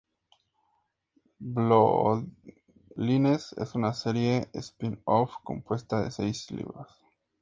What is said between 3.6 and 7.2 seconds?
una serie spin-off compuesta de seis libros.